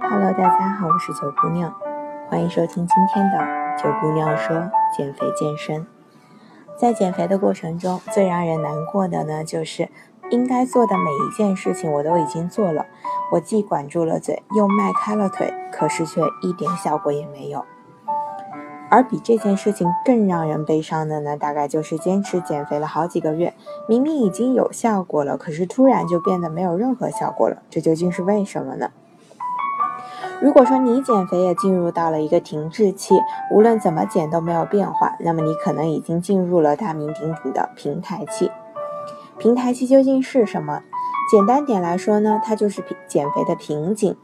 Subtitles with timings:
[0.00, 1.74] Hello，大家好，我是九姑娘，
[2.28, 3.38] 欢迎收听今天的
[3.76, 5.86] 九姑娘说减肥健身。
[6.76, 9.88] 在减肥的过程中，最让人难过的呢，就是
[10.30, 12.86] 应该做的每一件事情我都已经做了，
[13.32, 17.64] 我既管住了嘴，又迈开了腿，可是却一点效果也没有。
[18.90, 23.54] 而比这件事情更让人悲伤的呢，大概就是坚持减肥了好几个月，
[23.86, 28.90] 明明已经有效果了，可是突然就变得没有任何效果了，这究竟是为什么呢？
[30.40, 33.18] 如果说你减肥也进入到了一个停滞期，
[33.50, 38.50] 无论怎么减都没有变化，那么你可能已经进入了大名鼎鼎的平台期。
[39.36, 40.82] 平台期究竟是什么？
[41.30, 44.16] 简单点来说呢，它就是减肥的瓶颈。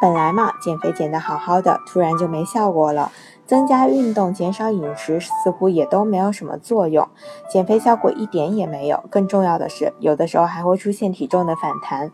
[0.00, 3.10] 本来嘛，减肥减得好好的，突然就没效果了。
[3.46, 7.06] 增加运动、减少饮食似乎也都没有什么作用，
[7.50, 9.04] 减肥效果一点也没有。
[9.10, 12.10] 更重要的是，有的时候还会出现体重的反弹，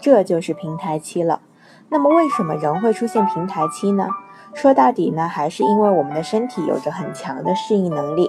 [0.00, 1.40] 这就是平台期了。
[1.88, 4.08] 那么为什么人会出现平台期呢？
[4.52, 8.28] 说到底呢，还是因为我们的身体有着很强的适应能力，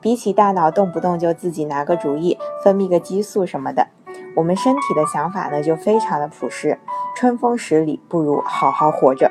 [0.00, 3.86] 比起大脑动不动就自己拿个主意、分泌个激素什么的，
[4.34, 6.78] 我们身体的想法呢就非常的朴实，
[7.14, 9.30] 春风十里不如好好活着。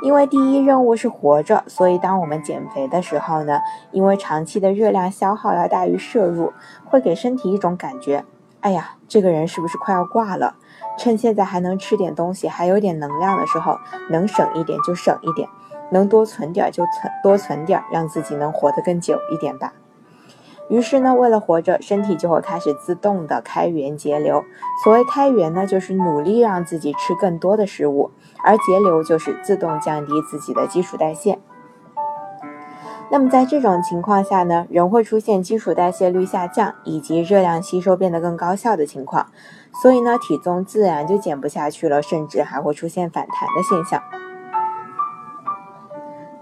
[0.00, 6.52] 因为第一任务是活着，所以当我们减肥的时候呢，因为长期的热量消耗要大于摄入，
[6.84, 8.24] 会给身体一种感觉，
[8.60, 10.54] 哎呀，这个人是不是快要挂了？
[10.96, 13.76] 趁现在还能吃点东西，还有点能量的时候，
[14.10, 15.48] 能省一点就省一点，
[15.90, 19.72] 能多存点就存多存点，让自己能活得更久一点吧。
[20.68, 24.44] 于是呢，为了活着，身体就会开始自动的开源节流。
[24.84, 28.10] 所谓开源呢，就是努力让自己吃更多的食物，
[28.44, 31.38] 而节流就是自动降低自己的基础代谢。
[33.10, 39.28] 那么在这种情况下呢，人会出现基础代谢率下降以及热量吸收变得更高效的情况，
[39.80, 44.02] 所以呢，体重自然就减不下去了，甚至还会出现反弹的现象。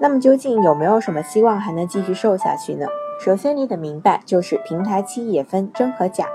[0.00, 2.86] 那么究竟有没有什么希望还能继续瘦下去呢？
[3.18, 6.26] 首先你得明白，就是平台期也分真和假。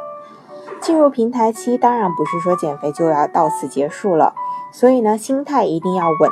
[0.81, 4.34] 进入平台期，当然不是说减肥就要到此结束了，
[4.74, 6.30] 所以呢，心态一定要稳。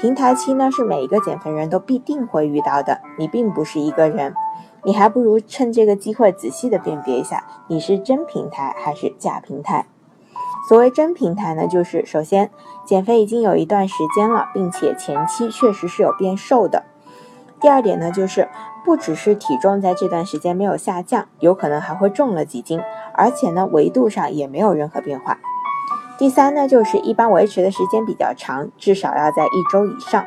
[0.00, 3.02] 平台期呢，是每一个减肥人都必定会遇到的。
[3.18, 4.34] 你并不是一个人，
[4.84, 9.84] 你还不如趁这个机会仔细的辨别一下，你是真平台还是假平台。
[10.66, 12.50] 所谓真平台呢，就是首先
[12.86, 16.84] 减肥已经有一段时间了，并且前期确实是有变瘦的。
[17.60, 18.48] 第二点呢，就是
[18.84, 22.80] 不只是体重在这段时间没有下降，有可能还会重了几斤，
[23.14, 25.38] 而且呢，维度上也没有任何变化。
[26.18, 30.24] 第三呢，就是一般维持的时间比较长，至少要在一周以上。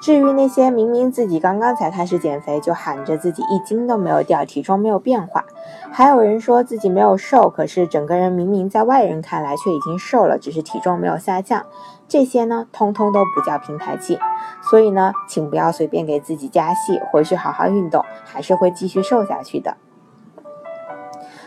[0.00, 5.44] 至于那些明明自己刚刚才开始减肥，就喊着自己一斤都没有掉，体重没有变化，
[5.90, 11.64] 还有人说自己没有瘦，可是整个人明明在外人看来却已经瘦了，只是体重没有下降，
[12.06, 14.18] 这些呢，通通都不叫平台期。
[14.70, 19.76] 所以呢，请不要随便给自己加戏，回去好好运动，还是会继续瘦下去的。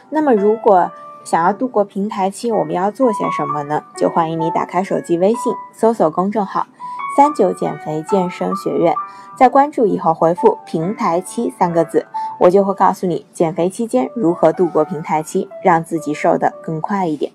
[0.10, 0.92] 那么如果，
[1.24, 3.84] 想要度过平台期，我们要做些什么呢？
[3.96, 6.66] 就欢迎你打开手机微信，搜索公众号
[7.16, 8.94] “三九减肥健身学院”，
[9.38, 12.06] 在关注以后回复“平台期”三个字，
[12.40, 17.31] 我就会告诉你减肥期间如何度过平台期，让自己瘦得更快一点。